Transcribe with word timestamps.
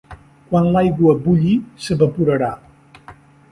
Quan 0.45 0.69
l'aigua 0.75 1.13
bulli 1.27 1.53
s'evaporarà. 1.87 2.51